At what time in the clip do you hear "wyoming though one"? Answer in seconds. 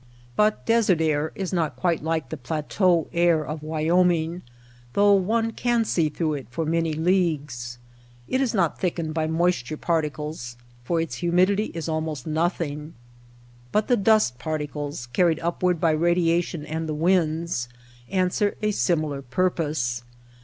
3.61-5.51